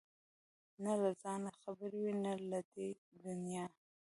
نه 0.83 0.93
له 1.01 1.11
ځانه 1.21 1.51
خبر 1.61 1.91
وي 2.01 2.11
نه 2.23 2.33
له 2.49 2.59
دنيا 3.23 3.65
نه! 3.69 3.75